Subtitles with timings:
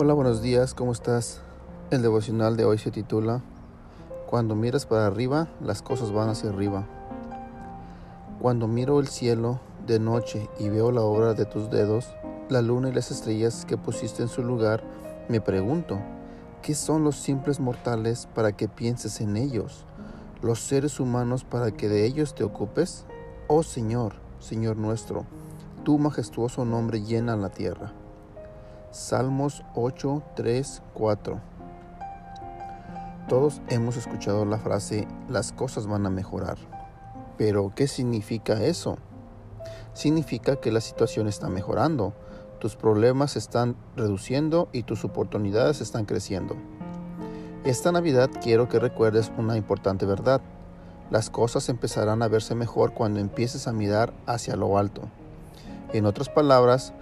[0.00, 1.40] Hola, buenos días, ¿cómo estás?
[1.90, 3.42] El devocional de hoy se titula
[4.30, 6.86] Cuando miras para arriba, las cosas van hacia arriba.
[8.40, 9.58] Cuando miro el cielo
[9.88, 12.14] de noche y veo la obra de tus dedos,
[12.48, 14.84] la luna y las estrellas que pusiste en su lugar,
[15.28, 15.98] me pregunto,
[16.62, 19.84] ¿qué son los simples mortales para que pienses en ellos?
[20.42, 23.04] ¿Los seres humanos para que de ellos te ocupes?
[23.48, 25.26] Oh Señor, Señor nuestro,
[25.82, 27.92] tu majestuoso nombre llena la tierra.
[28.90, 31.40] Salmos 8, 3, 4.
[33.28, 36.56] Todos hemos escuchado la frase las cosas van a mejorar.
[37.36, 38.96] Pero, ¿qué significa eso?
[39.92, 42.14] Significa que la situación está mejorando,
[42.60, 46.56] tus problemas se están reduciendo y tus oportunidades están creciendo.
[47.64, 50.40] Esta Navidad quiero que recuerdes una importante verdad.
[51.10, 55.02] Las cosas empezarán a verse mejor cuando empieces a mirar hacia lo alto.
[55.92, 56.94] En otras palabras,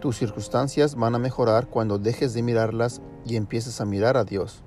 [0.00, 4.62] tus circunstancias van a mejorar cuando dejes de mirarlas y empieces a mirar a Dios.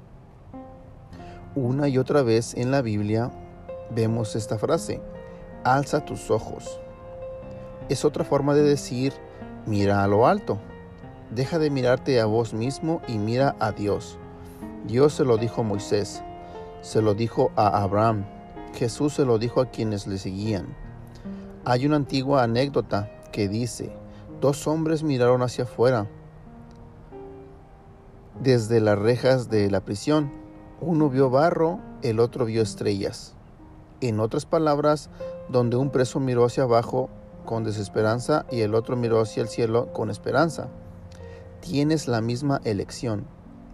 [1.55, 3.31] Una y otra vez en la Biblia
[3.93, 5.01] vemos esta frase,
[5.63, 6.79] alza tus ojos.
[7.89, 9.13] Es otra forma de decir,
[9.65, 10.59] mira a lo alto.
[11.31, 14.17] Deja de mirarte a vos mismo y mira a Dios.
[14.85, 16.23] Dios se lo dijo a Moisés,
[16.81, 18.25] se lo dijo a Abraham,
[18.75, 20.75] Jesús se lo dijo a quienes le seguían.
[21.65, 23.91] Hay una antigua anécdota que dice,
[24.43, 26.05] Dos hombres miraron hacia afuera
[28.41, 30.33] desde las rejas de la prisión.
[30.81, 33.35] Uno vio barro, el otro vio estrellas.
[34.01, 35.09] En otras palabras,
[35.47, 37.09] donde un preso miró hacia abajo
[37.45, 40.67] con desesperanza y el otro miró hacia el cielo con esperanza.
[41.61, 43.25] Tienes la misma elección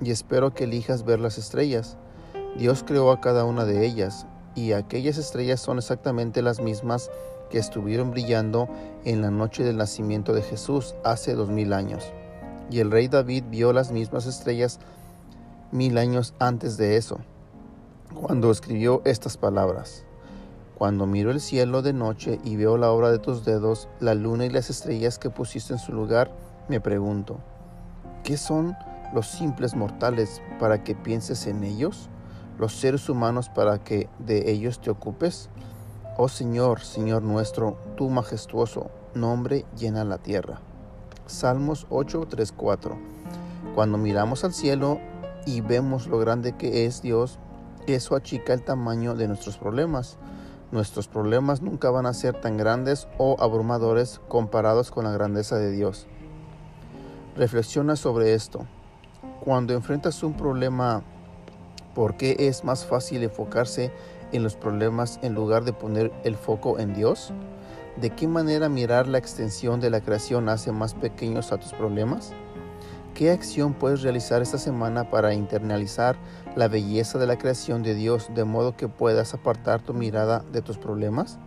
[0.03, 1.97] y espero que elijas ver las estrellas.
[2.59, 7.09] Dios creó a cada una de ellas y aquellas estrellas son exactamente las mismas
[7.49, 8.69] que estuvieron brillando
[9.05, 12.11] en la noche del nacimiento de Jesús hace dos mil años.
[12.69, 14.79] Y el rey David vio las mismas estrellas
[15.71, 17.19] mil años antes de eso,
[18.13, 20.05] cuando escribió estas palabras.
[20.79, 24.45] Cuando miro el cielo de noche y veo la obra de tus dedos, la luna
[24.45, 26.31] y las estrellas que pusiste en su lugar,
[26.69, 27.39] me pregunto,
[28.23, 28.75] ¿qué son
[29.13, 32.09] los simples mortales para que pienses en ellos?
[32.57, 35.49] ¿Los seres humanos para que de ellos te ocupes?
[36.21, 40.59] Oh Señor, Señor nuestro, tu majestuoso nombre llena la tierra.
[41.27, 42.97] Salmos 8, 3, 4.
[43.73, 44.99] Cuando miramos al cielo
[45.45, 47.39] y vemos lo grande que es Dios,
[47.87, 50.17] eso achica el tamaño de nuestros problemas.
[50.73, 55.71] Nuestros problemas nunca van a ser tan grandes o abrumadores comparados con la grandeza de
[55.71, 56.05] Dios.
[57.37, 58.65] Reflexiona sobre esto.
[59.39, 61.01] Cuando enfrentas un problema,
[61.95, 66.77] ¿por qué es más fácil enfocarse en los problemas en lugar de poner el foco
[66.77, 67.33] en Dios?
[67.99, 72.33] ¿De qué manera mirar la extensión de la creación hace más pequeños a tus problemas?
[73.15, 76.15] ¿Qué acción puedes realizar esta semana para internalizar
[76.55, 80.61] la belleza de la creación de Dios de modo que puedas apartar tu mirada de
[80.61, 81.39] tus problemas?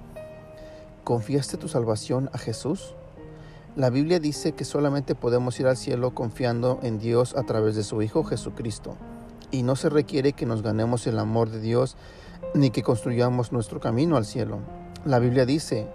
[1.04, 2.94] ¿Confiaste tu salvación a Jesús?
[3.75, 7.84] La Biblia dice que solamente podemos ir al cielo confiando en Dios a través de
[7.84, 8.98] su Hijo Jesucristo,
[9.50, 11.97] y no se requiere que nos ganemos el amor de Dios
[12.54, 14.58] ni que construyamos nuestro camino al cielo.
[15.04, 15.86] La Biblia dice,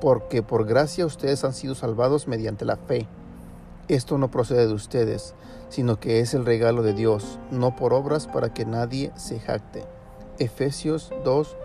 [0.00, 3.06] porque por gracia ustedes han sido salvados mediante la fe.
[3.88, 5.34] Esto no procede de ustedes,
[5.68, 9.84] sino que es el regalo de Dios, no por obras para que nadie se jacte.
[10.38, 11.56] Efesios 2,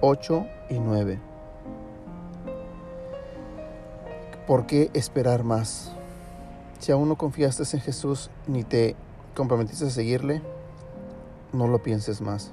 [0.00, 1.20] 8 y 9.
[4.46, 5.92] ¿Por qué esperar más?
[6.78, 8.94] Si aún no confiaste en Jesús ni te
[9.34, 10.42] comprometiste a seguirle,
[11.52, 12.52] no lo pienses más.